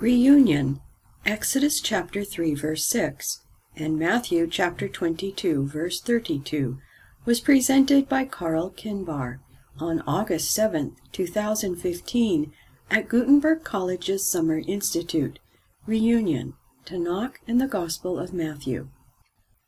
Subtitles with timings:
[0.00, 0.80] Reunion
[1.24, 3.42] Exodus chapter 3 verse 6
[3.76, 6.78] and Matthew chapter 22 verse 32
[7.24, 9.38] was presented by Carl Kinbar
[9.78, 12.52] on August 7, 2015
[12.90, 15.38] at Gutenberg College's Summer Institute.
[15.86, 16.54] Reunion
[16.84, 18.88] Tanakh and the Gospel of Matthew.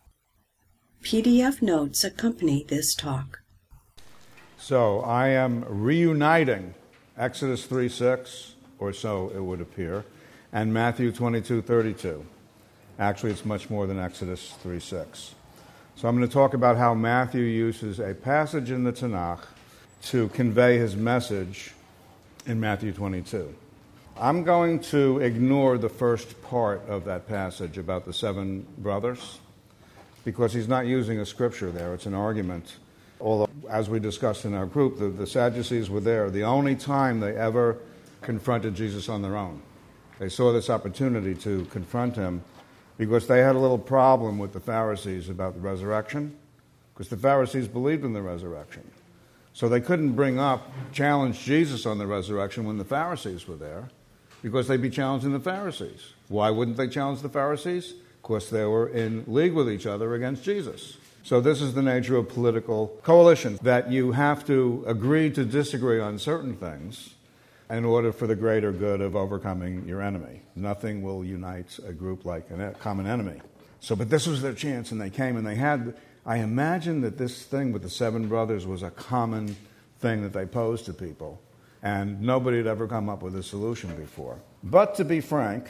[1.03, 3.41] PDF notes accompany this talk.
[4.59, 6.75] So I am reuniting
[7.17, 10.05] Exodus 3 6, or so it would appear,
[10.53, 12.27] and Matthew 22 32.
[12.99, 15.35] Actually, it's much more than Exodus 3 6.
[15.97, 19.45] So I'm going to talk about how Matthew uses a passage in the Tanakh
[20.07, 21.73] to convey his message
[22.47, 23.55] in Matthew 22.
[24.17, 29.39] I'm going to ignore the first part of that passage about the seven brothers
[30.25, 32.77] because he's not using a scripture there, it's an argument.
[33.21, 37.21] Although, as we discussed in our group, the, the Sadducees were there the only time
[37.21, 37.79] they ever
[38.23, 39.63] confronted Jesus on their own.
[40.19, 42.43] They saw this opportunity to confront him
[42.99, 46.37] because they had a little problem with the Pharisees about the resurrection,
[46.93, 48.91] because the Pharisees believed in the resurrection.
[49.55, 53.89] So they couldn't bring up, challenge Jesus on the resurrection when the Pharisees were there,
[54.43, 56.13] because they'd be challenging the Pharisees.
[56.29, 57.95] Why wouldn't they challenge the Pharisees?
[58.21, 60.97] Because they were in league with each other against Jesus.
[61.23, 66.01] So this is the nature of political coalition, that you have to agree to disagree
[66.01, 67.15] on certain things
[67.71, 70.41] in order for the greater good of overcoming your enemy.
[70.57, 73.41] Nothing will unite a group like a common enemy.
[73.81, 75.97] So, but this was their chance, and they came and they had.
[76.27, 79.57] I imagine that this thing with the seven brothers was a common
[80.01, 81.41] thing that they posed to people,
[81.83, 84.39] and nobody had ever come up with a solution before.
[84.63, 85.67] But to be frank,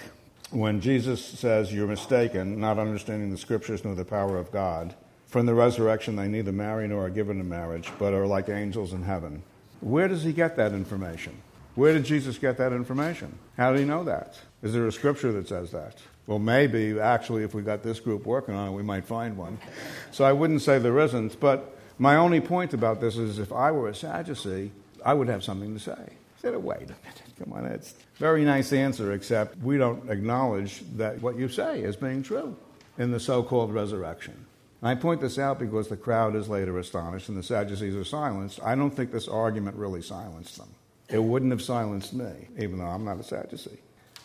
[0.50, 4.94] when Jesus says you're mistaken, not understanding the scriptures nor the power of God,
[5.26, 8.94] from the resurrection they neither marry nor are given in marriage, but are like angels
[8.94, 9.42] in heaven.
[9.81, 11.37] Where does he get that information?
[11.78, 13.38] Where did Jesus get that information?
[13.56, 14.36] How did he know that?
[14.64, 16.02] Is there a scripture that says that?
[16.26, 19.58] Well, maybe, actually, if we got this group working on it, we might find one.
[20.10, 23.70] So I wouldn't say there isn't, but my only point about this is if I
[23.70, 24.72] were a Sadducee,
[25.04, 26.14] I would have something to say.
[26.42, 27.78] Said, oh, wait a minute, come on, a
[28.16, 32.56] very nice answer, except we don't acknowledge that what you say is being true
[32.98, 34.46] in the so called resurrection.
[34.82, 38.58] I point this out because the crowd is later astonished and the Sadducees are silenced.
[38.64, 40.70] I don't think this argument really silenced them.
[41.08, 43.78] It wouldn't have silenced me, even though I'm not a Sadducee.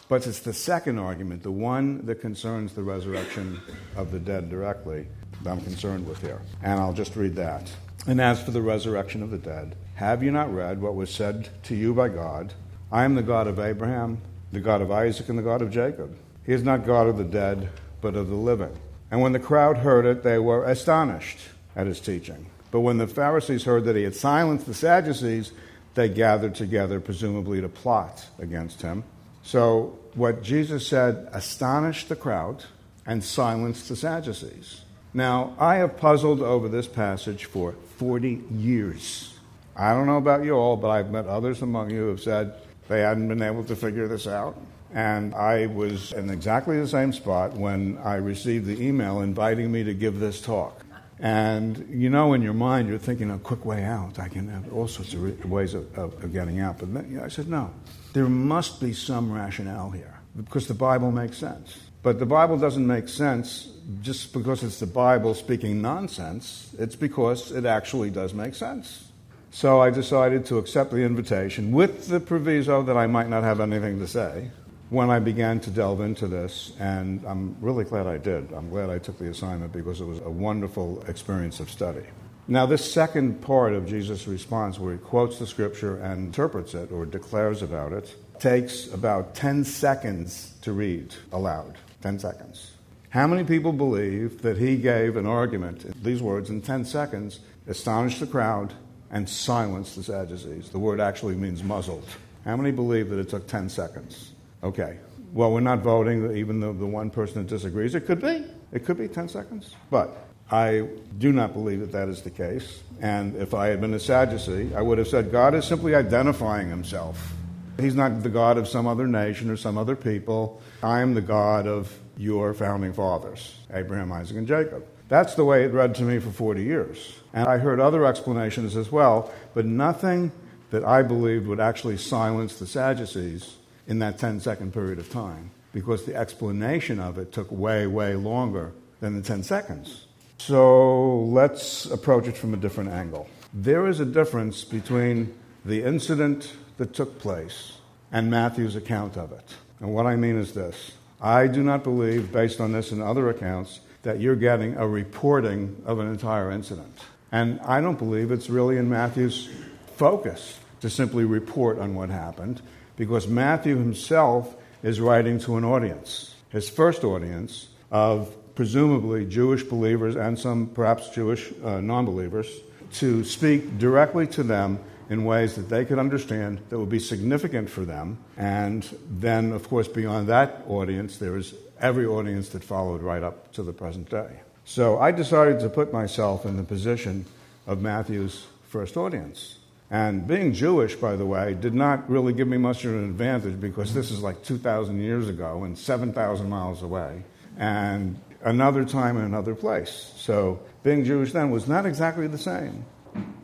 [0.10, 3.60] But it's the second argument, the one that concerns the resurrection
[3.96, 5.08] of the dead directly,
[5.42, 6.42] that I'm concerned with here.
[6.62, 7.72] And I'll just read that.
[8.06, 11.50] And as for the resurrection of the dead, have you not read what was said
[11.64, 12.54] to you by God?
[12.92, 14.20] I am the God of Abraham,
[14.52, 16.16] the God of Isaac, and the God of Jacob.
[16.46, 17.70] He is not God of the dead,
[18.02, 18.78] but of the living.
[19.10, 21.40] And when the crowd heard it, they were astonished
[21.76, 22.48] at his teaching.
[22.72, 25.54] But when the Pharisees heard that he had silenced the Sadducees,
[25.96, 29.04] they gathered together, presumably to plot against him.
[29.44, 32.66] So, what Jesus said astonished the crowd
[33.06, 34.82] and silenced the Sadducees.
[35.14, 39.34] Now, I have puzzled over this passage for 40 years.
[39.76, 42.54] I don't know about you all, but I've met others among you who have said
[42.88, 44.60] they hadn't been able to figure this out.
[44.94, 49.84] And I was in exactly the same spot when I received the email inviting me
[49.84, 50.83] to give this talk.
[51.24, 54.20] And you know, in your mind, you're thinking a quick way out.
[54.20, 56.80] I can have all sorts of ways of, of, of getting out.
[56.80, 57.72] But then, you know, I said, no,
[58.12, 61.80] there must be some rationale here because the Bible makes sense.
[62.04, 63.70] But the Bible doesn't make sense
[64.02, 66.76] just because it's the Bible speaking nonsense.
[66.78, 69.10] It's because it actually does make sense.
[69.52, 73.62] So I decided to accept the invitation with the proviso that I might not have
[73.62, 74.50] anything to say
[74.94, 78.54] when I began to delve into this, and I'm really glad I did.
[78.54, 82.04] I'm glad I took the assignment because it was a wonderful experience of study.
[82.48, 86.92] Now, this second part of Jesus' response, where he quotes the scripture and interprets it
[86.92, 91.76] or declares about it, takes about 10 seconds to read aloud.
[92.04, 92.74] 10 seconds.
[93.10, 98.20] How many people believe that he gave an argument, these words, in 10 seconds, astonished
[98.20, 98.74] the crowd,
[99.10, 100.70] and silenced the Sadducees?
[100.70, 102.08] The word actually means muzzled.
[102.46, 104.33] How many believe that it took 10 seconds?
[104.64, 104.98] Okay.
[105.34, 107.96] Well, we're not voting, even though the one person that disagrees.
[107.96, 108.46] It could be.
[108.72, 109.76] It could be 10 seconds.
[109.90, 110.88] But I
[111.18, 112.82] do not believe that that is the case.
[113.02, 116.70] And if I had been a Sadducee, I would have said God is simply identifying
[116.70, 117.34] himself.
[117.80, 120.62] He's not the God of some other nation or some other people.
[120.84, 124.86] I am the God of your founding fathers, Abraham, Isaac, and Jacob.
[125.10, 127.20] That's the way it read to me for 40 years.
[127.34, 130.32] And I heard other explanations as well, but nothing
[130.70, 133.58] that I believed would actually silence the Sadducees
[133.88, 138.16] in that 10 second period of time because the explanation of it took way, way
[138.16, 140.06] longer than the 10 seconds.
[140.38, 143.28] So let's approach it from a different angle.
[143.54, 145.34] There is a difference between
[145.66, 147.78] the incident that took place
[148.12, 149.56] and Matthew's account of it.
[149.80, 153.30] And what I mean is this I do not believe, based on this and other
[153.30, 157.00] accounts, that you're getting a reporting of an entire incident.
[157.32, 159.50] And I don't believe it's really in Matthew's
[159.96, 162.62] focus to simply report on what happened,
[162.96, 170.16] because Matthew himself is writing to an audience, his first audience of presumably Jewish believers
[170.16, 172.50] and some perhaps Jewish uh, non believers,
[172.94, 174.80] to speak directly to them
[175.10, 178.18] in ways that they could understand that would be significant for them.
[178.38, 183.52] And then, of course, beyond that audience, there is every audience that followed right up
[183.54, 184.40] to the present day.
[184.66, 187.26] So I decided to put myself in the position
[187.68, 189.58] of Matthew's first audience.
[189.94, 193.62] And being Jewish, by the way, did not really give me much of an advantage
[193.62, 197.22] because this is like 2,000 years ago and 7,000 miles away,
[197.60, 200.12] and another time in another place.
[200.18, 202.84] So being Jewish then was not exactly the same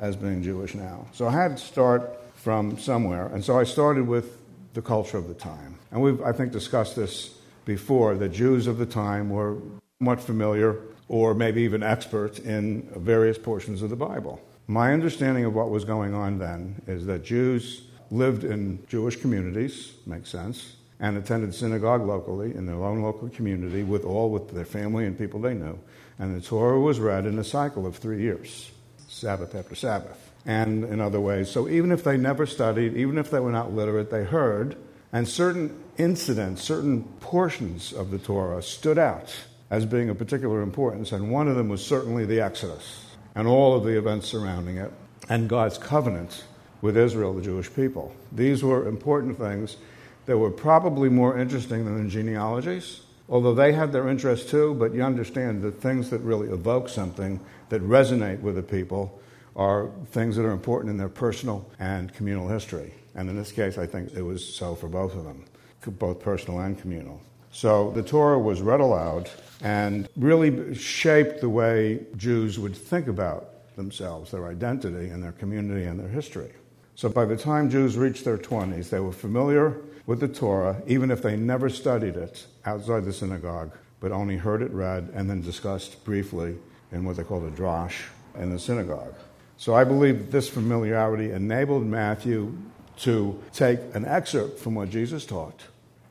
[0.02, 1.06] as being Jewish now.
[1.14, 3.28] So I had to start from somewhere.
[3.28, 4.40] And so I started with
[4.74, 5.78] the culture of the time.
[5.92, 7.30] And we've, I think, discussed this
[7.66, 9.58] before The Jews of the time were
[10.00, 10.78] much familiar
[11.10, 14.42] or maybe even expert in various portions of the Bible.
[14.70, 19.94] My understanding of what was going on then is that Jews lived in Jewish communities,
[20.06, 24.66] makes sense, and attended synagogue locally in their own local community with all with their
[24.66, 25.80] family and people they knew.
[26.20, 28.70] And the Torah was read in a cycle of three years.
[29.08, 31.50] Sabbath after Sabbath, and in other ways.
[31.50, 34.78] So even if they never studied, even if they were not literate, they heard,
[35.12, 39.36] and certain incidents, certain portions of the Torah stood out
[39.72, 43.76] as being of particular importance, and one of them was certainly the Exodus and all
[43.76, 44.92] of the events surrounding it,
[45.30, 46.44] and God's covenant
[46.82, 48.16] with Israel, the Jewish people.
[48.32, 49.78] These were important things
[50.26, 54.94] that were probably more interesting than the genealogies, although they had their interest too, but
[54.94, 57.40] you understand the things that really evoke something
[57.70, 59.20] that resonate with the people
[59.56, 62.94] are things that are important in their personal and communal history.
[63.16, 65.46] And in this case, I think it was so for both of them,
[65.86, 67.22] both personal and communal.
[67.52, 69.30] So the Torah was read aloud
[69.62, 75.86] and really shaped the way Jews would think about themselves, their identity, and their community
[75.86, 76.52] and their history.
[76.96, 81.12] So by the time Jews reached their 20s, they were familiar with the Torah, even
[81.12, 85.42] if they never studied it outside the synagogue, but only heard it read and then
[85.42, 86.58] discussed briefly
[86.92, 88.06] in what they called a drash
[88.38, 89.14] in the synagogue.
[89.58, 92.58] So I believe this familiarity enabled Matthew
[92.98, 95.62] to take an excerpt from what Jesus taught,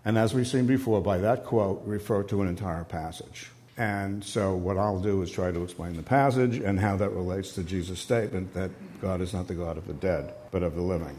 [0.05, 3.51] and as we've seen before, by that quote, refer to an entire passage.
[3.77, 7.55] And so, what I'll do is try to explain the passage and how that relates
[7.55, 10.83] to Jesus' statement that God is not the God of the dead, but of the
[10.83, 11.19] living.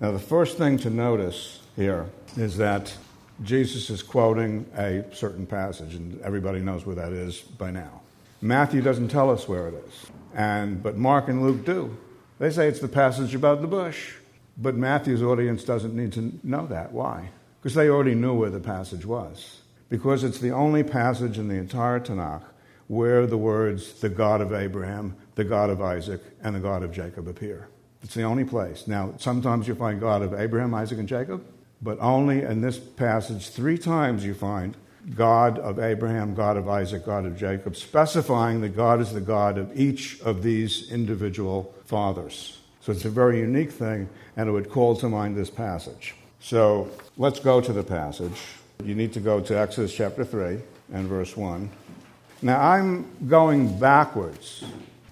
[0.00, 2.06] Now, the first thing to notice here
[2.36, 2.96] is that
[3.42, 8.02] Jesus is quoting a certain passage, and everybody knows where that is by now.
[8.40, 11.96] Matthew doesn't tell us where it is, and, but Mark and Luke do.
[12.38, 14.14] They say it's the passage about the bush,
[14.56, 16.92] but Matthew's audience doesn't need to know that.
[16.92, 17.30] Why?
[17.66, 19.62] Because they already knew where the passage was.
[19.88, 22.44] Because it's the only passage in the entire Tanakh
[22.86, 26.92] where the words the God of Abraham, the God of Isaac, and the God of
[26.92, 27.66] Jacob appear.
[28.04, 28.86] It's the only place.
[28.86, 31.44] Now, sometimes you find God of Abraham, Isaac, and Jacob,
[31.82, 34.76] but only in this passage, three times you find
[35.16, 39.58] God of Abraham, God of Isaac, God of Jacob, specifying that God is the God
[39.58, 42.60] of each of these individual fathers.
[42.80, 46.14] So it's a very unique thing, and it would call to mind this passage.
[46.46, 48.40] So let's go to the passage.
[48.84, 50.60] You need to go to Exodus chapter 3
[50.92, 51.68] and verse 1.
[52.40, 54.62] Now, I'm going backwards,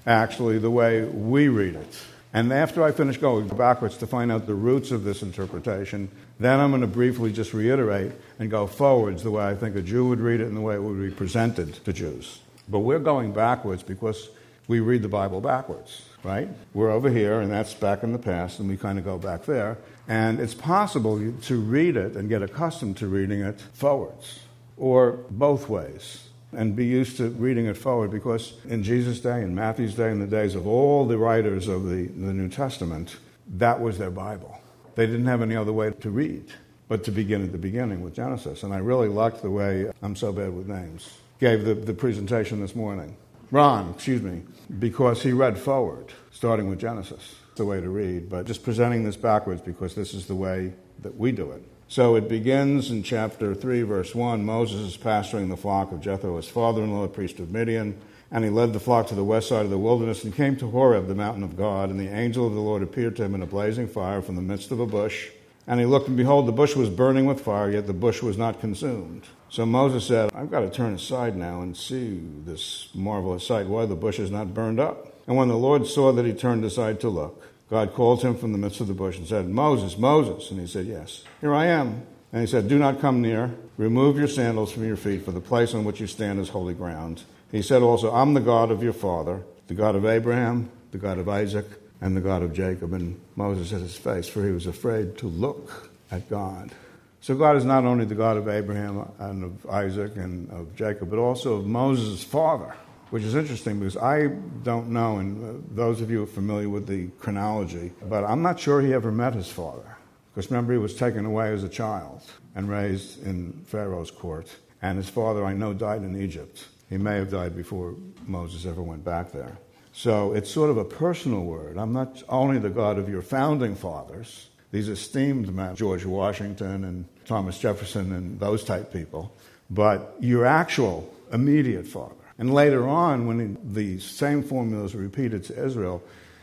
[0.07, 2.03] actually, the way we read it.
[2.33, 6.61] And after I finish going backwards to find out the roots of this interpretation, then
[6.61, 10.07] I'm going to briefly just reiterate and go forwards the way I think a Jew
[10.07, 12.39] would read it and the way it would be presented to Jews.
[12.69, 14.29] But we're going backwards because
[14.69, 16.49] we read the Bible backwards, right?
[16.75, 19.47] We're over here, and that's back in the past, and we kind of go back
[19.47, 19.77] there.
[20.07, 24.41] And it's possible to read it and get accustomed to reading it forwards
[24.77, 29.55] or both ways and be used to reading it forward because in Jesus' day, in
[29.55, 33.17] Matthew's day, in the days of all the writers of the, the New Testament,
[33.57, 34.61] that was their Bible.
[34.95, 36.53] They didn't have any other way to read
[36.89, 38.63] but to begin at the beginning with Genesis.
[38.63, 42.61] And I really liked the way I'm so bad with names gave the, the presentation
[42.61, 43.17] this morning.
[43.51, 44.43] Ron, excuse me,
[44.79, 49.17] because he read forward, starting with Genesis, the way to read, but just presenting this
[49.17, 51.63] backwards because this is the way that we do it.
[51.89, 54.45] So it begins in chapter 3, verse 1.
[54.45, 57.97] Moses is pasturing the flock of Jethro, his father in law, priest of Midian.
[58.31, 60.71] And he led the flock to the west side of the wilderness and came to
[60.71, 61.91] Horeb, the mountain of God.
[61.91, 64.43] And the angel of the Lord appeared to him in a blazing fire from the
[64.43, 65.29] midst of a bush.
[65.67, 68.37] And he looked, and behold, the bush was burning with fire, yet the bush was
[68.37, 69.23] not consumed.
[69.49, 73.87] So Moses said, I've got to turn aside now and see this marvelous sight, why
[73.87, 75.14] the bush is not burned up.
[75.27, 78.53] And when the Lord saw that he turned aside to look, God called him from
[78.53, 80.51] the midst of the bush and said, Moses, Moses.
[80.51, 82.03] And he said, Yes, here I am.
[82.33, 83.55] And he said, Do not come near.
[83.77, 86.75] Remove your sandals from your feet, for the place on which you stand is holy
[86.75, 87.23] ground.
[87.51, 91.19] He said also, I'm the God of your father, the God of Abraham, the God
[91.19, 91.67] of Isaac,
[92.01, 92.93] and the God of Jacob.
[92.93, 96.73] And Moses hid his face, for he was afraid to look at God.
[97.21, 101.09] So God is not only the God of Abraham and of Isaac and of Jacob,
[101.11, 102.75] but also of Moses' father,
[103.15, 104.27] which is interesting because I
[104.65, 108.93] don't know, and those of you familiar with the chronology, but I'm not sure he
[108.93, 109.97] ever met his father.
[110.35, 112.23] Because remember, he was taken away as a child
[112.57, 114.49] and raised in Pharaoh's court.
[114.83, 116.67] And his father, I know, died in Egypt.
[116.91, 117.95] He may have died before
[118.27, 119.59] Moses ever went back there.
[119.93, 121.79] So it's sort of a personal word.
[121.79, 127.05] I'm not only the God of your founding fathers, these esteemed men, George Washington and
[127.27, 129.33] Thomas Jefferson and those type people,
[129.71, 132.17] but your actual immediate father.
[132.39, 136.03] And later on, when the same formula is repeated to Israel,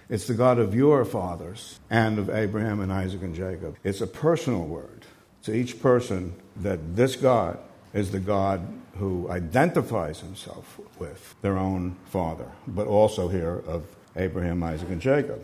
[0.09, 3.77] it's the God of your fathers and of Abraham and Isaac and Jacob.
[3.83, 5.05] It's a personal word
[5.43, 7.57] to each person that this God
[7.93, 8.61] is the God
[8.97, 15.43] who identifies himself with their own father, but also here of Abraham, Isaac, and Jacob.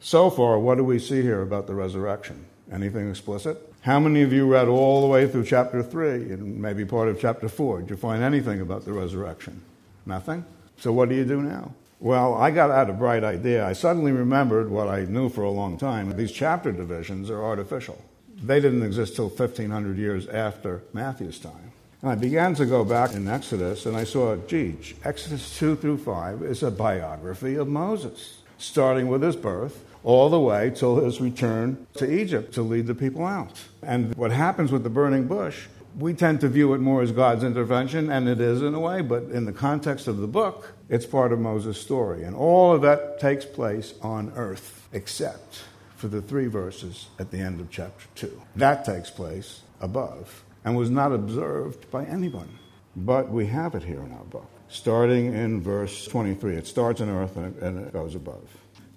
[0.00, 2.46] So far, what do we see here about the resurrection?
[2.70, 3.72] Anything explicit?
[3.82, 7.20] How many of you read all the way through chapter 3 and maybe part of
[7.20, 7.80] chapter 4?
[7.80, 9.62] Did you find anything about the resurrection?
[10.06, 10.44] Nothing?
[10.78, 11.72] So what do you do now?
[12.00, 13.64] Well, I got out a bright idea.
[13.64, 16.16] I suddenly remembered what I knew for a long time.
[16.16, 18.02] These chapter divisions are artificial.
[18.42, 21.70] They didn't exist till 1500 years after Matthew's time.
[22.02, 25.98] And I began to go back in Exodus, and I saw, gee, Exodus 2 through
[25.98, 31.20] 5 is a biography of Moses, starting with his birth all the way till his
[31.20, 33.60] return to Egypt to lead the people out.
[33.84, 35.68] And what happens with the burning bush,
[35.98, 39.02] we tend to view it more as God's intervention, and it is in a way,
[39.02, 42.22] but in the context of the book, it's part of Moses' story.
[42.22, 45.64] And all of that takes place on earth, except
[45.96, 48.42] for the three verses at the end of chapter 2.
[48.56, 52.58] That takes place above and was not observed by anyone.
[52.96, 56.56] But we have it here in our book, starting in verse 23.
[56.56, 58.42] It starts on earth and it, goes above.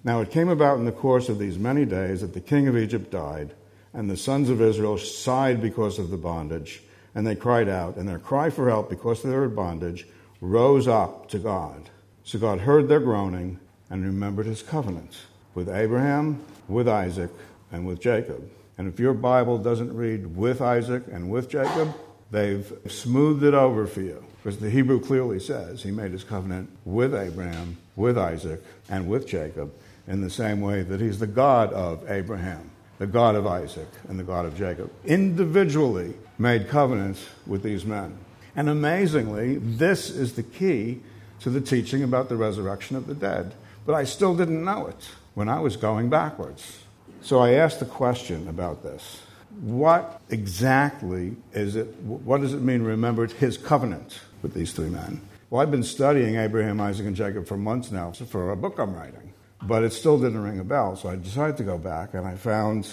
[0.04, 2.76] Now it came about in the course of these many days that the king of
[2.76, 3.54] Egypt died,
[3.96, 6.82] and the sons of Israel sighed because of the bondage,
[7.14, 10.06] and they cried out, and their cry for help because were in bondage
[10.42, 11.88] rose up to God.
[12.22, 15.16] So God heard their groaning and remembered his covenant
[15.54, 17.30] with Abraham, with Isaac,
[17.72, 18.50] and with Jacob.
[18.76, 21.94] And if your Bible doesn't read with Isaac and with Jacob,
[22.30, 24.22] they've smoothed it over for you.
[24.42, 29.26] Because the Hebrew clearly says he made his covenant with Abraham, with Isaac, and with
[29.26, 29.72] Jacob
[30.06, 34.18] in the same way that he's the God of Abraham, the God of Isaac, and
[34.18, 34.90] the God of Jacob.
[35.04, 38.18] Individually made covenants with these men.
[38.54, 41.00] And amazingly, this is the key
[41.40, 43.54] to the teaching about the resurrection of the dead.
[43.84, 46.80] But I still didn't know it when I was going backwards.
[47.20, 49.20] So I asked the question about this.
[49.60, 51.86] What exactly is it?
[52.00, 55.20] What does it mean, remembered his covenant with these three men?
[55.48, 58.94] Well, I've been studying Abraham, Isaac, and Jacob for months now for a book I'm
[58.94, 59.32] writing,
[59.62, 60.96] but it still didn't ring a bell.
[60.96, 62.88] So I decided to go back and I found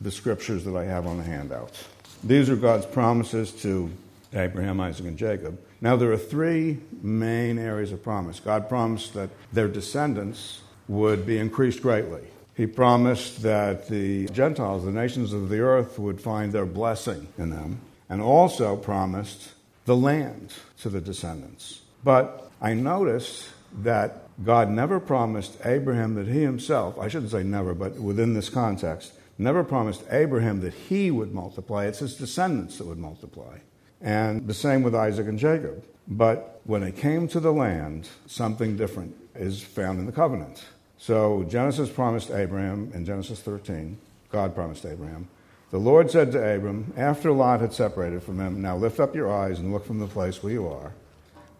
[0.00, 1.84] the scriptures that I have on the handouts.
[2.22, 3.90] These are God's promises to
[4.32, 5.58] Abraham, Isaac, and Jacob.
[5.80, 8.40] Now, there are three main areas of promise.
[8.40, 12.22] God promised that their descendants would be increased greatly.
[12.54, 17.50] He promised that the Gentiles, the nations of the earth, would find their blessing in
[17.50, 19.50] them, and also promised
[19.84, 21.82] the land to the descendants.
[22.02, 23.48] But I noticed
[23.82, 28.48] that God never promised Abraham that he himself, I shouldn't say never, but within this
[28.48, 31.86] context, never promised Abraham that he would multiply.
[31.86, 33.58] It's his descendants that would multiply.
[34.00, 35.84] And the same with Isaac and Jacob.
[36.08, 40.64] But when it came to the land, something different is found in the covenant.
[40.98, 43.98] So Genesis promised Abraham in Genesis 13,
[44.30, 45.28] God promised Abraham.
[45.70, 49.32] The Lord said to Abram, after Lot had separated from him, Now lift up your
[49.32, 50.92] eyes and look from the place where you are,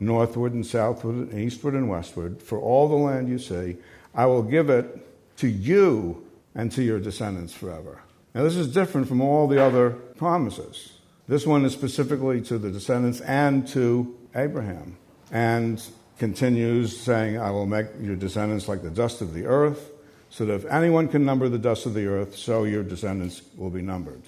[0.04, 3.76] northward and southward and eastward and westward, for all the land you see,
[4.14, 8.02] I will give it to you and to your descendants forever.
[8.34, 10.98] Now, this is different from all the other promises.
[11.26, 14.96] This one is specifically to the descendants and to Abraham.
[15.30, 15.82] And
[16.18, 19.90] continues saying, I will make your descendants like the dust of the earth,
[20.30, 23.70] so that if anyone can number the dust of the earth, so your descendants will
[23.70, 24.22] be numbered.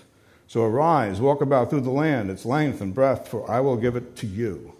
[0.48, 3.96] So arise, walk about through the land, its length and breadth, for I will give
[3.96, 4.72] it to you.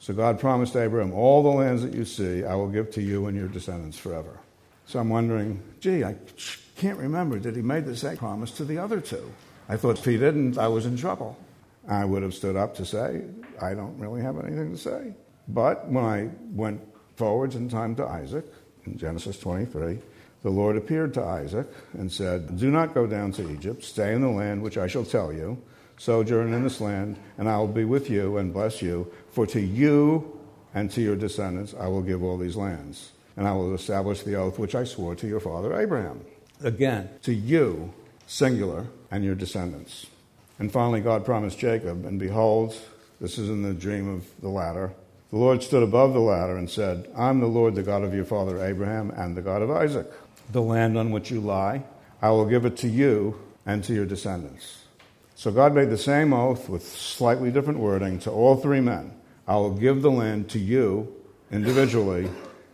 [0.00, 3.26] So God promised Abraham, All the lands that you see, I will give to you
[3.26, 4.38] and your descendants forever.
[4.86, 6.16] So I'm wondering, gee, I
[6.76, 7.38] can't remember.
[7.38, 9.30] Did he make the same promise to the other two?
[9.68, 11.36] I thought if he didn't, I was in trouble.
[11.86, 13.22] I would have stood up to say,
[13.60, 15.14] I don't really have anything to say.
[15.48, 16.80] But when I went
[17.16, 18.46] forwards in time to Isaac,
[18.86, 19.98] in Genesis 23,
[20.42, 23.84] the Lord appeared to Isaac and said, Do not go down to Egypt.
[23.84, 25.60] Stay in the land which I shall tell you.
[25.98, 29.12] Sojourn in this land, and I will be with you and bless you.
[29.32, 30.38] For to you
[30.74, 33.12] and to your descendants I will give all these lands.
[33.36, 36.24] And I will establish the oath which I swore to your father Abraham.
[36.62, 37.92] Again, to you,
[38.26, 40.06] singular, and your descendants.
[40.58, 42.76] And finally, God promised Jacob, and behold,
[43.20, 44.92] this is in the dream of the ladder.
[45.30, 48.24] The Lord stood above the ladder and said, I'm the Lord, the God of your
[48.24, 50.10] father Abraham, and the God of Isaac.
[50.50, 51.84] The land on which you lie,
[52.22, 54.84] I will give it to you and to your descendants.
[55.38, 59.14] So God made the same oath with slightly different wording to all three men
[59.46, 61.14] I will give the land to you
[61.52, 62.28] individually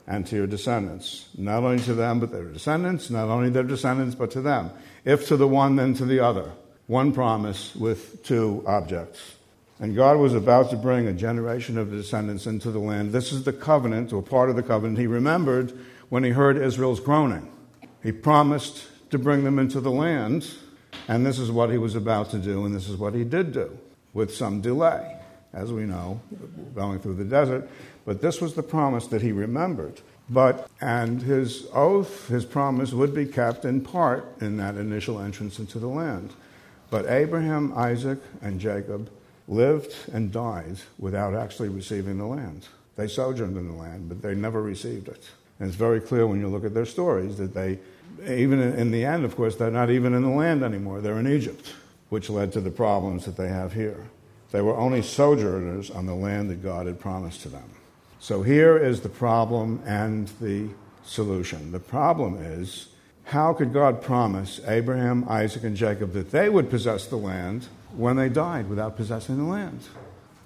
[0.07, 1.29] and to your descendants.
[1.37, 4.71] Not only to them, but their descendants, not only their descendants, but to them.
[5.05, 6.53] If to the one, then to the other.
[6.87, 9.35] One promise with two objects.
[9.79, 13.13] And God was about to bring a generation of descendants into the land.
[13.13, 15.79] This is the covenant, or part of the covenant, he remembered
[16.09, 17.53] when he heard Israel's groaning.
[18.03, 20.51] He promised to bring them into the land,
[21.09, 23.53] and this is what he was about to do, and this is what he did
[23.53, 23.77] do,
[24.13, 25.17] with some delay,
[25.53, 26.21] as we know,
[26.75, 27.69] going through the desert.
[28.05, 30.01] But this was the promise that he remembered.
[30.29, 35.59] But, and his oath, his promise would be kept in part in that initial entrance
[35.59, 36.33] into the land.
[36.91, 39.11] But Abraham, Isaac, and Jacob
[39.49, 42.69] lived and died without actually receiving the land.
[42.97, 45.23] They sojourned in the land, but they never received it.
[45.59, 47.79] And it's very clear when you look at their stories that they,
[48.27, 51.01] even in the end, of course, they're not even in the land anymore.
[51.01, 51.75] They're in Egypt,
[52.09, 54.05] which led to the problems that they have here.
[54.51, 57.69] They were only sojourners on the land that God had promised to them.
[58.21, 60.69] So here is the problem and the
[61.05, 61.73] solution.
[61.73, 62.89] The problem is
[63.25, 68.17] how could God promise Abraham, Isaac, and Jacob that they would possess the land when
[68.17, 69.81] they died without possessing the land?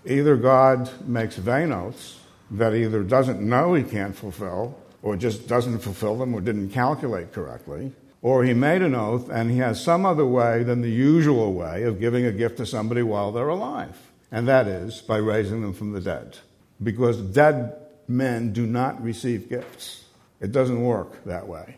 [0.05, 5.79] Either God makes vain oaths that either doesn't know he can't fulfill, or just doesn't
[5.81, 10.05] fulfill them, or didn't calculate correctly, or he made an oath and he has some
[10.05, 13.97] other way than the usual way of giving a gift to somebody while they're alive.
[14.31, 16.39] And that is by raising them from the dead.
[16.83, 20.05] Because dead men do not receive gifts.
[20.41, 21.77] It doesn't work that way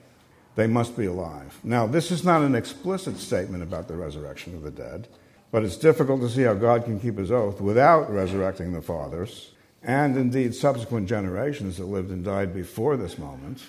[0.57, 1.59] they must be alive.
[1.63, 5.09] Now, this is not an explicit statement about the resurrection of the dead,
[5.51, 9.53] but it's difficult to see how God can keep his oath without resurrecting the fathers,
[9.83, 13.63] and indeed subsequent generations that lived and died before this moment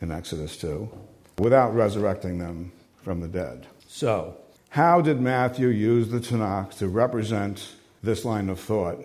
[0.00, 0.88] in Exodus 2,
[1.38, 3.66] without resurrecting them from the dead.
[3.86, 4.36] So,
[4.70, 8.98] how did Matthew use the Tanakh to represent this line of thought?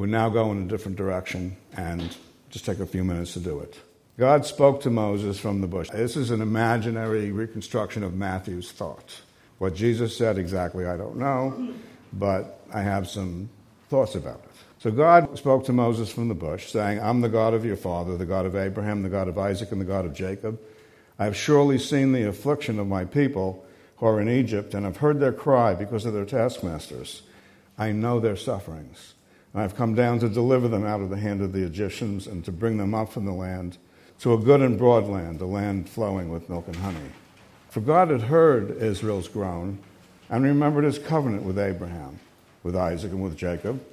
[0.00, 2.16] we now go in a different direction and
[2.48, 3.78] just take a few minutes to do it.
[4.16, 5.90] God spoke to Moses from the bush.
[5.90, 9.20] This is an imaginary reconstruction of Matthew's thought.
[9.58, 11.74] What Jesus said exactly, I don't know,
[12.14, 13.50] but I have some
[13.90, 14.50] thoughts about it.
[14.80, 18.16] So God spoke to Moses from the bush, saying, I'm the God of your father,
[18.16, 20.58] the God of Abraham, the God of Isaac, and the God of Jacob.
[21.18, 23.64] I have surely seen the affliction of my people
[24.00, 27.20] who are in Egypt, and have heard their cry because of their taskmasters.
[27.76, 29.12] I know their sufferings.
[29.52, 32.42] And I've come down to deliver them out of the hand of the Egyptians and
[32.46, 33.76] to bring them up from the land
[34.20, 37.10] to a good and broad land, a land flowing with milk and honey.
[37.68, 39.78] For God had heard Israel's groan
[40.30, 42.20] and remembered his covenant with Abraham,
[42.62, 43.84] with Isaac, and with Jacob,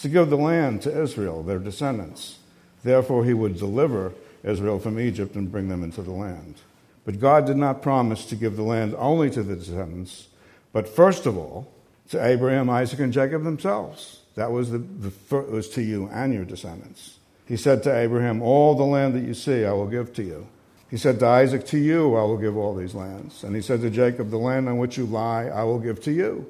[0.00, 2.38] to give the land to Israel, their descendants.
[2.82, 4.12] Therefore, he would deliver
[4.44, 6.56] Israel from Egypt and bring them into the land.
[7.04, 10.28] But God did not promise to give the land only to the descendants,
[10.72, 11.72] but first of all,
[12.10, 14.20] to Abraham, Isaac, and Jacob themselves.
[14.34, 17.18] That was, the, the, was to you and your descendants.
[17.46, 20.46] He said to Abraham, All the land that you see, I will give to you.
[20.90, 23.42] He said to Isaac, To you I will give all these lands.
[23.42, 26.12] And he said to Jacob, The land on which you lie, I will give to
[26.12, 26.46] you.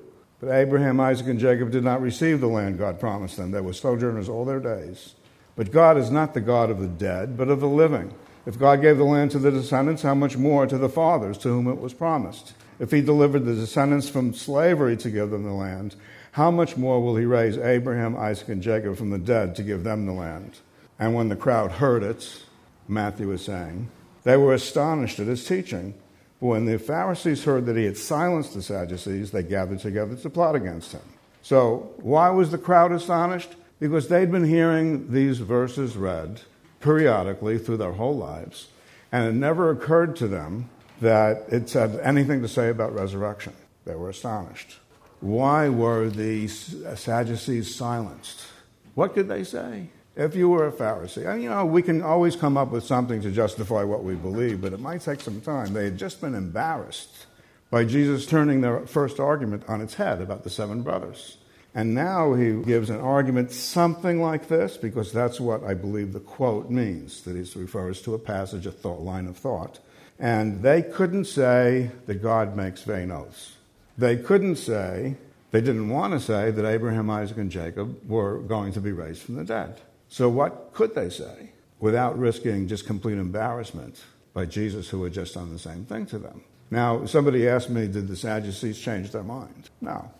[0.46, 3.50] Abraham, Isaac, and Jacob did not receive the land God promised them.
[3.50, 5.14] They were sojourners all their days.
[5.56, 8.12] But God is not the God of the dead, but of the living.
[8.44, 11.48] If God gave the land to the descendants, how much more to the fathers to
[11.48, 12.54] whom it was promised?
[12.78, 15.96] If he delivered the descendants from slavery to give them the land,
[16.32, 19.82] how much more will he raise Abraham, Isaac, and Jacob from the dead to give
[19.82, 20.58] them the land?
[20.98, 22.44] And when the crowd heard it,
[22.86, 23.90] Matthew was saying,
[24.24, 25.94] they were astonished at his teaching.
[26.38, 30.54] When the Pharisees heard that he had silenced the Sadducees, they gathered together to plot
[30.54, 31.02] against him.
[31.42, 33.54] So, why was the crowd astonished?
[33.80, 36.40] Because they'd been hearing these verses read
[36.80, 38.68] periodically through their whole lives,
[39.12, 40.68] and it never occurred to them
[41.00, 43.52] that it had anything to say about resurrection.
[43.84, 44.78] They were astonished.
[45.20, 48.46] Why were the Sadducees silenced?
[48.94, 49.88] What could they say?
[50.16, 53.20] If you were a Pharisee, and you know, we can always come up with something
[53.20, 55.74] to justify what we believe, but it might take some time.
[55.74, 57.26] They had just been embarrassed
[57.70, 61.36] by Jesus turning their first argument on its head about the seven brothers.
[61.74, 66.20] And now he gives an argument something like this, because that's what I believe the
[66.20, 69.80] quote means, that he refers to a passage, a thought, line of thought.
[70.18, 73.56] And they couldn't say that God makes vain oaths.
[73.98, 75.16] They couldn't say,
[75.50, 79.20] they didn't want to say that Abraham, Isaac, and Jacob were going to be raised
[79.20, 79.78] from the dead.
[80.08, 85.34] So, what could they say without risking just complete embarrassment by Jesus, who had just
[85.34, 86.42] done the same thing to them?
[86.70, 89.70] Now, somebody asked me, did the Sadducees change their mind?
[89.80, 90.10] No.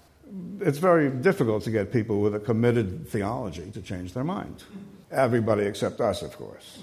[0.61, 4.65] It's very difficult to get people with a committed theology to change their mind.
[5.11, 6.83] Everybody except us, of course.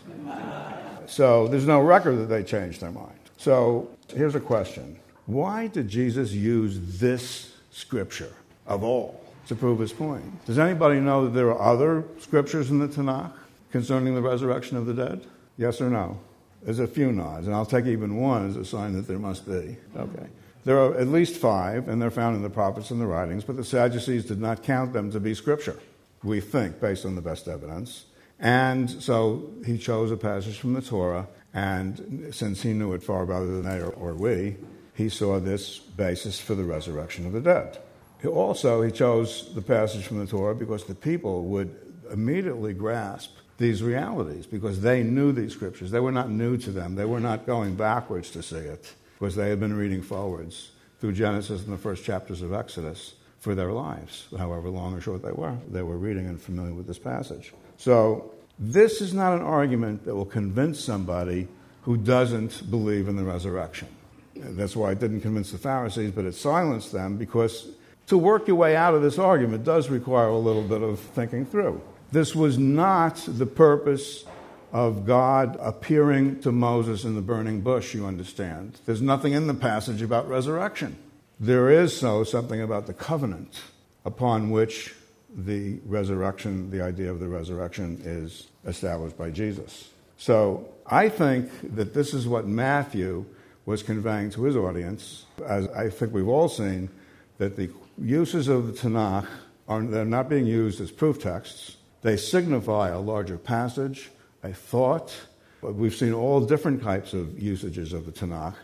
[1.05, 3.19] So, there's no record that they changed their mind.
[3.37, 8.33] So, here's a question Why did Jesus use this scripture
[8.65, 10.45] of all to prove his point.
[10.45, 13.31] Does anybody know that there are other scriptures in the Tanakh
[13.71, 15.25] concerning the resurrection of the dead?
[15.57, 16.19] Yes or no?
[16.63, 19.45] There's a few nods, and I'll take even one as a sign that there must
[19.45, 19.77] be.
[19.95, 20.27] Okay.
[20.63, 23.57] There are at least five, and they're found in the prophets and the writings, but
[23.57, 25.77] the Sadducees did not count them to be scripture,
[26.23, 28.05] we think, based on the best evidence.
[28.39, 33.25] And so he chose a passage from the Torah, and since he knew it far
[33.25, 34.55] better than they or, or we,
[34.95, 37.77] he saw this basis for the resurrection of the dead.
[38.25, 41.75] Also, he chose the passage from the Torah because the people would
[42.11, 45.91] immediately grasp these realities because they knew these scriptures.
[45.91, 49.35] They were not new to them, they were not going backwards to see it because
[49.35, 53.73] they had been reading forwards through Genesis and the first chapters of Exodus for their
[53.73, 55.55] lives, however long or short they were.
[55.69, 57.53] They were reading and familiar with this passage.
[57.77, 61.47] So, this is not an argument that will convince somebody
[61.81, 63.89] who doesn't believe in the resurrection.
[64.35, 67.67] That's why it didn't convince the Pharisees, but it silenced them because
[68.07, 71.45] to work your way out of this argument does require a little bit of thinking
[71.45, 71.81] through.
[72.11, 74.25] This was not the purpose
[74.71, 78.79] of God appearing to Moses in the burning bush, you understand.
[78.85, 80.97] There's nothing in the passage about resurrection.
[81.39, 83.61] There is, so, something about the covenant
[84.05, 84.95] upon which
[85.35, 89.89] the resurrection, the idea of the resurrection, is established by Jesus.
[90.17, 93.25] So I think that this is what Matthew
[93.65, 96.89] was conveying to his audience, as I think we've all seen,
[97.37, 99.27] that the uses of the Tanakh
[99.67, 101.77] are they're not being used as proof texts.
[102.01, 104.11] They signify a larger passage,
[104.43, 105.15] a thought.
[105.61, 108.55] We've seen all different types of usages of the Tanakh,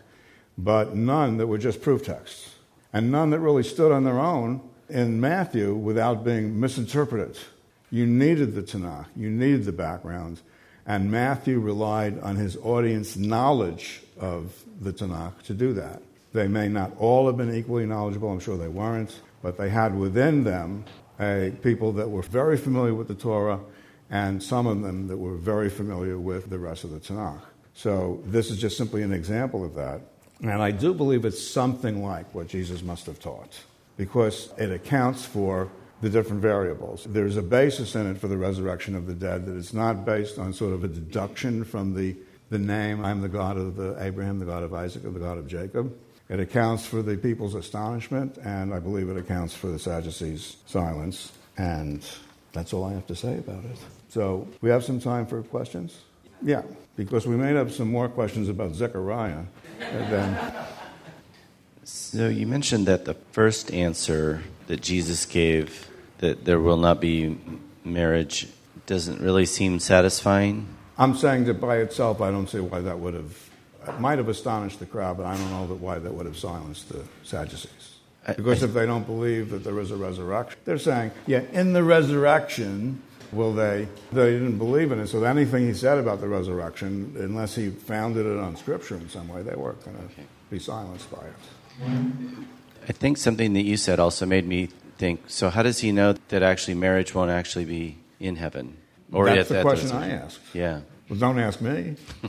[0.58, 2.54] but none that were just proof texts,
[2.92, 7.38] and none that really stood on their own in Matthew without being misinterpreted.
[7.90, 10.40] You needed the Tanakh, you needed the background,
[10.86, 16.02] and Matthew relied on his audience knowledge of the Tanakh to do that.
[16.32, 19.96] They may not all have been equally knowledgeable, I'm sure they weren't, but they had
[19.96, 20.84] within them
[21.18, 23.60] a people that were very familiar with the Torah
[24.10, 27.42] and some of them that were very familiar with the rest of the Tanakh.
[27.74, 30.00] So this is just simply an example of that.
[30.42, 33.60] And I do believe it's something like what Jesus must have taught
[33.96, 37.04] because it accounts for the different variables.
[37.04, 40.38] There's a basis in it for the resurrection of the dead that is not based
[40.38, 42.16] on sort of a deduction from the,
[42.48, 45.36] the name, I'm the God of the Abraham, the God of Isaac, or the God
[45.36, 45.94] of Jacob.
[46.30, 51.32] It accounts for the people's astonishment, and I believe it accounts for the Sadducees' silence.
[51.58, 52.08] And
[52.52, 53.76] that's all I have to say about it.
[54.10, 55.98] So, we have some time for questions?
[56.40, 56.62] Yeah,
[56.94, 59.42] because we may have some more questions about Zechariah.
[59.80, 60.54] Then...
[61.82, 67.36] So, you mentioned that the first answer that Jesus gave, that there will not be
[67.84, 68.46] marriage,
[68.86, 70.68] doesn't really seem satisfying.
[70.96, 73.49] I'm saying that by itself, I don't see why that would have
[73.98, 76.88] might have astonished the crowd, but I don't know that why that would have silenced
[76.90, 77.96] the Sadducees.
[78.26, 81.82] Because if they don't believe that there is a resurrection, they're saying, yeah, in the
[81.82, 83.88] resurrection, will they?
[84.12, 88.26] They didn't believe in it, so anything he said about the resurrection, unless he founded
[88.26, 90.26] it on Scripture in some way, they weren't going to okay.
[90.50, 92.46] be silenced by it.
[92.88, 96.14] I think something that you said also made me think so, how does he know
[96.28, 98.76] that actually marriage won't actually be in heaven?
[99.12, 100.40] Or That's the that question I asked.
[100.52, 100.80] Yeah.
[101.10, 101.96] Well, don't ask me.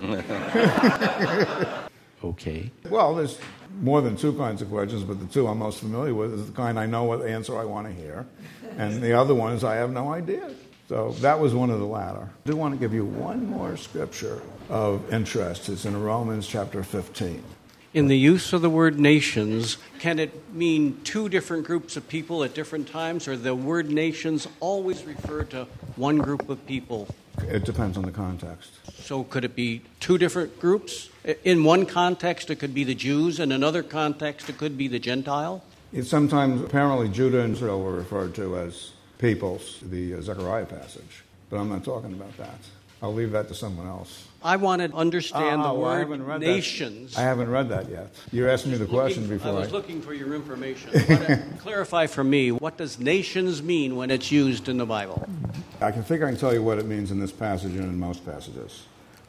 [2.23, 2.71] okay.
[2.89, 3.37] Well, there's
[3.79, 6.51] more than two kinds of questions, but the two I'm most familiar with is the
[6.51, 8.25] kind I know what answer I want to hear,
[8.77, 10.49] and the other one is I have no idea.
[10.89, 12.27] So that was one of the latter.
[12.45, 15.69] I do want to give you one more scripture of interest.
[15.69, 17.41] It's in Romans chapter 15.
[17.93, 22.43] In the use of the word nations, can it mean two different groups of people
[22.43, 27.07] at different times, or the word nations always refer to one group of people
[27.47, 28.71] it depends on the context.
[28.93, 31.09] So, could it be two different groups?
[31.43, 34.87] In one context, it could be the Jews, and in another context, it could be
[34.87, 35.63] the Gentile?
[35.93, 41.23] It's sometimes, apparently, Judah and Israel were referred to as peoples, the Zechariah passage.
[41.49, 42.57] but I'm not talking about that.
[43.01, 44.27] I'll leave that to someone else.
[44.43, 46.39] I want to understand the well, I word that.
[46.39, 47.17] nations.
[47.17, 48.09] I haven't read that yet.
[48.31, 49.59] You asked me the question Looking- before I I.
[49.59, 50.89] was looking for your information.
[50.95, 55.27] Uh, clarify for me, what does nations mean when it's used in the Bible?
[55.79, 57.99] I can think I can tell you what it means in this passage and in
[57.99, 58.85] most passages.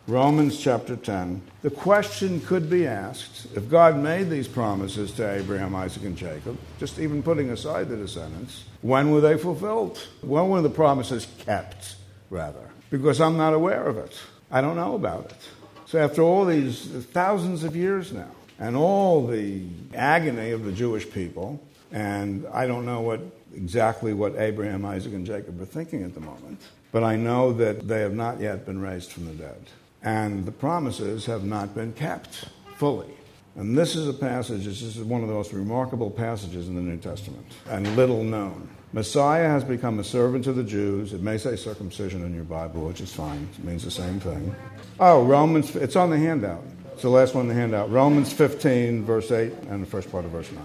[0.08, 1.42] Romans chapter 10.
[1.62, 6.58] The question could be asked if God made these promises to Abraham, Isaac, and Jacob,
[6.80, 9.98] just even putting aside the descendants, when were they fulfilled?
[10.22, 11.94] When were the promises kept,
[12.30, 12.68] rather?
[12.90, 14.18] Because I'm not aware of it.
[14.52, 15.48] I don't know about it.
[15.86, 19.62] So, after all these thousands of years now, and all the
[19.94, 21.60] agony of the Jewish people,
[21.90, 23.20] and I don't know what
[23.54, 26.60] exactly what Abraham, Isaac, and Jacob are thinking at the moment,
[26.92, 29.64] but I know that they have not yet been raised from the dead.
[30.02, 33.10] And the promises have not been kept fully.
[33.56, 36.80] And this is a passage, this is one of the most remarkable passages in the
[36.80, 38.68] New Testament, and little known.
[38.94, 41.14] Messiah has become a servant to the Jews.
[41.14, 43.48] It may say circumcision in your Bible, which is fine.
[43.58, 44.54] It means the same thing.
[45.00, 46.62] Oh, Romans, it's on the handout.
[46.92, 47.90] It's the last one in the handout.
[47.90, 50.62] Romans 15, verse 8, and the first part of verse 9.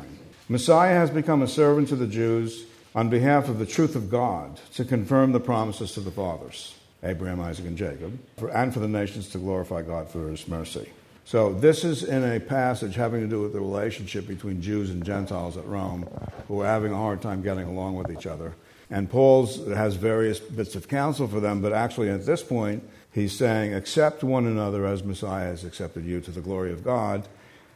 [0.49, 4.59] Messiah has become a servant to the Jews on behalf of the truth of God
[4.73, 8.19] to confirm the promises to the fathers, Abraham, Isaac, and Jacob,
[8.53, 10.89] and for the nations to glorify God for his mercy.
[11.27, 15.03] So, this is in a passage having to do with the relationship between Jews and
[15.03, 16.07] Gentiles at Rome
[16.47, 18.55] who are having a hard time getting along with each other.
[18.89, 23.37] And Paul's has various bits of counsel for them, but actually at this point, he's
[23.37, 27.27] saying, Accept one another as Messiah has accepted you to the glory of God.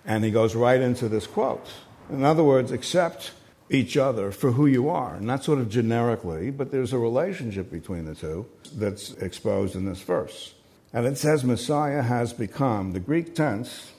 [0.05, 1.67] And he goes right into this quote.
[2.09, 3.31] In other words, accept
[3.69, 8.05] each other for who you are, not sort of generically, but there's a relationship between
[8.05, 10.53] the two that's exposed in this verse.
[10.93, 13.91] And it says Messiah has become, the Greek tense,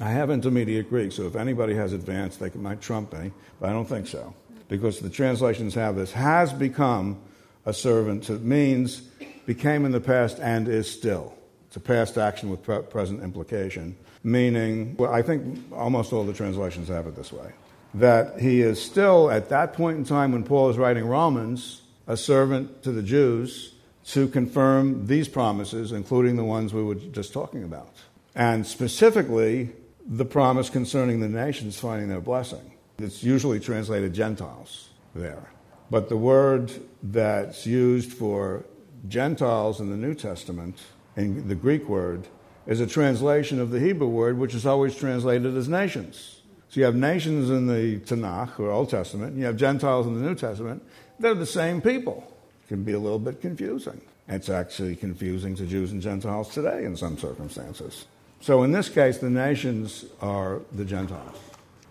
[0.00, 3.72] I have intermediate Greek, so if anybody has advanced, they might trump me, but I
[3.72, 4.34] don't think so.
[4.68, 7.20] Because the translations have this, has become
[7.66, 8.30] a servant.
[8.30, 9.02] It means
[9.46, 11.34] became in the past and is still.
[11.66, 16.32] It's a past action with pre- present implication, meaning, well, I think almost all the
[16.32, 17.52] translations have it this way,
[17.94, 22.16] that he is still, at that point in time when Paul is writing Romans, a
[22.16, 23.74] servant to the Jews
[24.12, 27.94] to confirm these promises, including the ones we were just talking about.
[28.34, 29.70] And specifically,
[30.06, 32.72] the promise concerning the nations finding their blessing.
[32.98, 35.50] It's usually translated Gentiles there.
[35.90, 38.64] But the word that's used for
[39.08, 40.78] Gentiles in the New Testament,
[41.16, 42.26] in the Greek word,
[42.66, 46.42] is a translation of the Hebrew word, which is always translated as nations.
[46.68, 50.14] So you have nations in the Tanakh, or Old Testament, and you have Gentiles in
[50.14, 50.82] the New Testament.
[51.18, 52.29] They're the same people.
[52.70, 54.00] Can be a little bit confusing.
[54.28, 58.06] It's actually confusing to Jews and Gentiles today in some circumstances.
[58.40, 61.36] So in this case, the nations are the Gentiles.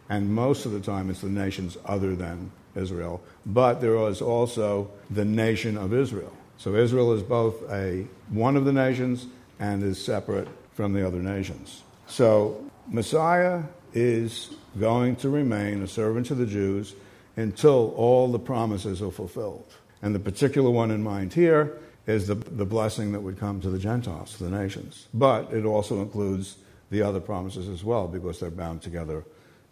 [0.07, 3.21] And most of the time, it's the nations other than Israel.
[3.45, 6.31] But there is also the nation of Israel.
[6.57, 9.27] So Israel is both a one of the nations
[9.59, 11.83] and is separate from the other nations.
[12.07, 13.63] So Messiah
[13.93, 16.95] is going to remain a servant to the Jews
[17.35, 19.75] until all the promises are fulfilled.
[20.01, 23.69] And the particular one in mind here is the, the blessing that would come to
[23.69, 25.07] the Gentiles, to the nations.
[25.13, 26.57] But it also includes
[26.89, 29.23] the other promises as well because they're bound together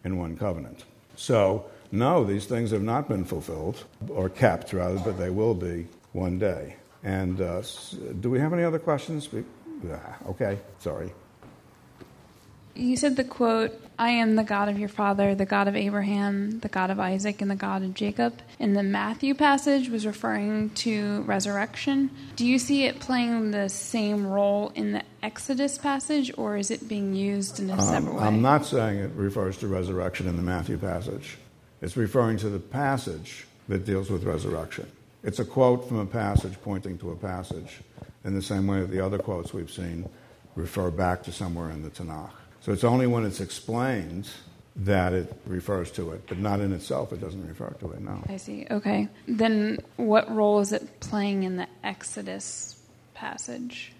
[0.04, 0.84] in one covenant.
[1.16, 5.88] So, no, these things have not been fulfilled, or kept rather, but they will be
[6.12, 6.76] one day.
[7.02, 7.62] And uh,
[8.20, 9.28] do we have any other questions?
[10.26, 11.12] Okay, sorry.
[12.78, 16.60] You said the quote, I am the God of your father, the God of Abraham,
[16.60, 18.40] the God of Isaac, and the God of Jacob.
[18.60, 22.10] In the Matthew passage was referring to resurrection.
[22.36, 26.88] Do you see it playing the same role in the Exodus passage, or is it
[26.88, 28.20] being used in a separate way?
[28.20, 31.36] Um, I'm not saying it refers to resurrection in the Matthew passage.
[31.82, 34.88] It's referring to the passage that deals with resurrection.
[35.24, 37.80] It's a quote from a passage pointing to a passage,
[38.24, 40.08] in the same way that the other quotes we've seen
[40.54, 42.30] refer back to somewhere in the Tanakh.
[42.68, 44.28] So it's only when it's explained
[44.76, 48.22] that it refers to it, but not in itself, it doesn't refer to it, no.
[48.28, 48.66] I see.
[48.70, 49.08] Okay.
[49.26, 52.78] Then what role is it playing in the Exodus
[53.14, 53.94] passage?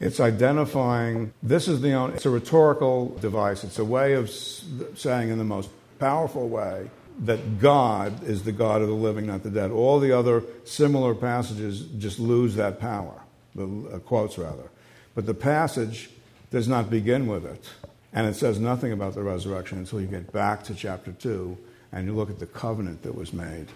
[0.00, 3.64] It's identifying, this is the only, it's a rhetorical device.
[3.64, 8.82] It's a way of saying in the most powerful way that God is the God
[8.82, 9.70] of the living, not the dead.
[9.70, 13.18] All the other similar passages just lose that power,
[13.54, 14.68] the uh, quotes rather.
[15.14, 16.10] But the passage
[16.50, 17.64] does not begin with it.
[18.12, 21.56] And it says nothing about the resurrection until you get back to chapter 2
[21.92, 23.66] and you look at the covenant that was made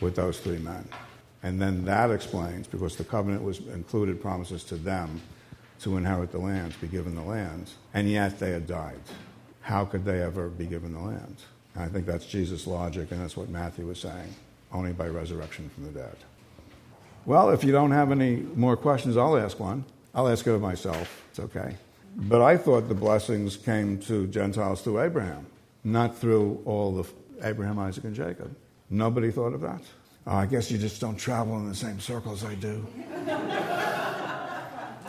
[0.00, 0.88] with those three men.
[1.42, 5.20] And then that explains, because the covenant was included promises to them
[5.80, 9.00] to inherit the lands, be given the lands, and yet they had died.
[9.62, 11.44] How could they ever be given the lands?
[11.74, 14.34] And I think that's Jesus' logic, and that's what Matthew was saying,
[14.72, 16.16] only by resurrection from the dead.
[17.24, 19.84] Well, if you don't have any more questions, I'll ask one.
[20.14, 21.22] I'll ask it of myself.
[21.30, 21.76] It's okay.
[22.14, 25.46] But I thought the blessings came to Gentiles through Abraham,
[25.82, 28.54] not through all of Abraham, Isaac, and Jacob.
[28.90, 29.82] Nobody thought of that.
[30.26, 32.86] Oh, I guess you just don't travel in the same circles I do.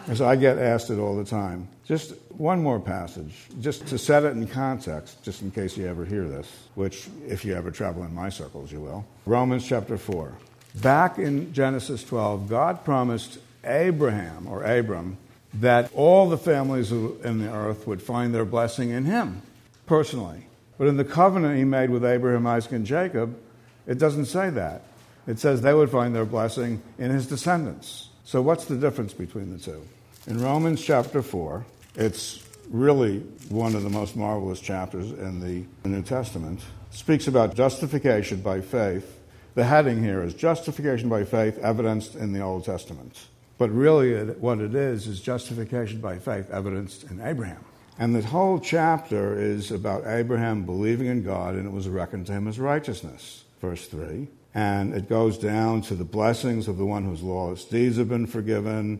[0.03, 1.67] Because I get asked it all the time.
[1.85, 6.03] Just one more passage, just to set it in context, just in case you ever
[6.03, 9.05] hear this, which, if you ever travel in my circles, you will.
[9.25, 10.33] Romans chapter 4.
[10.75, 15.17] Back in Genesis 12, God promised Abraham, or Abram,
[15.55, 19.41] that all the families in the earth would find their blessing in him,
[19.85, 20.47] personally.
[20.77, 23.37] But in the covenant he made with Abraham, Isaac, and Jacob,
[23.85, 24.83] it doesn't say that.
[25.27, 28.09] It says they would find their blessing in his descendants.
[28.25, 29.85] So, what's the difference between the two?
[30.27, 36.01] In Romans chapter 4, it's really one of the most marvelous chapters in the New
[36.01, 36.61] Testament.
[36.91, 39.19] Speaks about justification by faith.
[39.55, 43.27] The heading here is justification by faith evidenced in the Old Testament.
[43.63, 47.63] But really, what it is, is justification by faith evidenced in Abraham.
[47.97, 52.33] And the whole chapter is about Abraham believing in God and it was reckoned to
[52.33, 53.45] him as righteousness.
[53.61, 54.27] Verse 3.
[54.53, 58.27] And it goes down to the blessings of the one whose lawless deeds have been
[58.27, 58.99] forgiven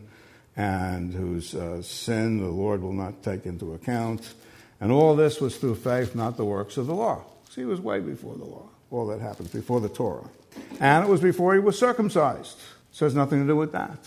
[0.56, 4.32] and whose uh, sin the Lord will not take into account.
[4.80, 7.22] And all this was through faith, not the works of the law.
[7.50, 8.70] See, he was way before the law.
[8.90, 10.30] All that happened before the Torah.
[10.80, 12.58] And it was before he was circumcised.
[12.92, 13.98] So it has nothing to do with that.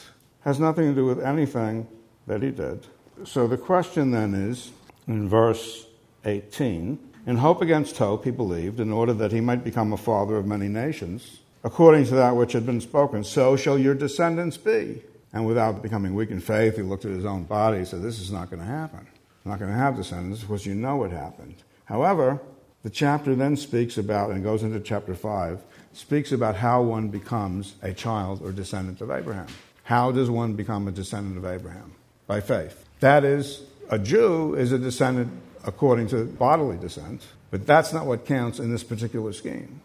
[0.42, 1.88] Has nothing to do with anything
[2.26, 2.86] that he did.
[3.26, 4.72] So the question then is
[5.08, 5.86] in verse
[6.26, 10.38] 18 in hope against hope, he believed, in order that he might become a father
[10.38, 15.02] of many nations, according to that which had been spoken, so shall your descendants be.
[15.34, 18.22] And without becoming weak in faith, he looked at his own body and said, This
[18.22, 19.06] is not going to happen.
[19.46, 21.56] I'm not going to have descendants because you know what happened.
[21.84, 22.40] However,
[22.84, 25.60] the chapter then speaks about, and goes into chapter 5,
[25.92, 29.48] speaks about how one becomes a child or descendant of Abraham.
[29.88, 31.94] How does one become a descendant of Abraham?
[32.28, 32.84] By faith.
[33.00, 35.32] That is, a Jew is a descendant
[35.64, 39.80] according to bodily descent, but that's not what counts in this particular scheme.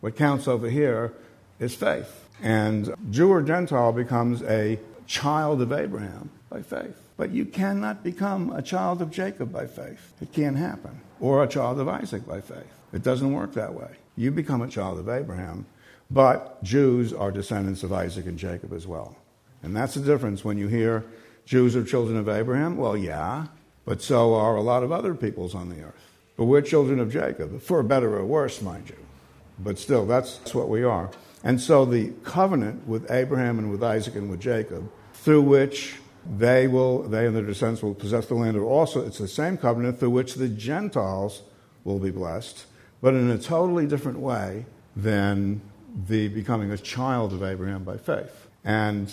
[0.00, 1.12] What counts over here
[1.58, 2.28] is faith.
[2.40, 6.96] And Jew or Gentile becomes a child of Abraham by faith.
[7.16, 10.12] But you cannot become a child of Jacob by faith.
[10.22, 11.00] It can't happen.
[11.18, 12.72] Or a child of Isaac by faith.
[12.92, 13.90] It doesn't work that way.
[14.14, 15.66] You become a child of Abraham,
[16.12, 19.16] but Jews are descendants of Isaac and Jacob as well.
[19.62, 21.04] And that's the difference when you hear
[21.44, 22.76] Jews are children of Abraham.
[22.76, 23.46] Well, yeah,
[23.84, 26.04] but so are a lot of other peoples on the earth.
[26.36, 28.96] But we're children of Jacob, for better or worse, mind you.
[29.58, 31.10] But still, that's what we are.
[31.42, 35.96] And so the covenant with Abraham and with Isaac and with Jacob, through which
[36.36, 39.56] they will, they and their descendants will possess the land, of also it's the same
[39.56, 41.42] covenant through which the Gentiles
[41.84, 42.66] will be blessed,
[43.00, 45.60] but in a totally different way than
[46.06, 48.48] the becoming a child of Abraham by faith.
[48.64, 49.10] And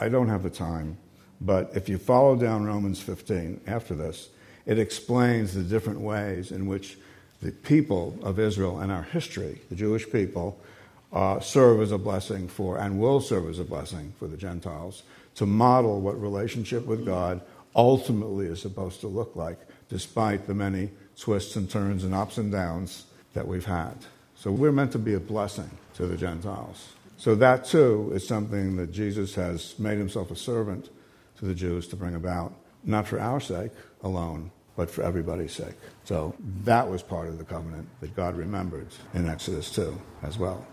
[0.00, 0.96] I don't have the time
[1.40, 4.28] but if you follow down Romans 15 after this,
[4.66, 6.98] it explains the different ways in which
[7.40, 10.60] the people of Israel and our history, the Jewish people,
[11.12, 15.02] uh, serve as a blessing for and will serve as a blessing for the Gentiles
[15.36, 17.40] to model what relationship with God
[17.74, 19.58] ultimately is supposed to look like,
[19.88, 23.94] despite the many twists and turns and ups and downs that we've had.
[24.36, 26.90] So we're meant to be a blessing to the Gentiles.
[27.20, 30.88] So that too is something that Jesus has made himself a servant
[31.38, 35.74] to the Jews to bring about, not for our sake alone, but for everybody's sake.
[36.04, 40.66] So that was part of the covenant that God remembered in Exodus 2 as well.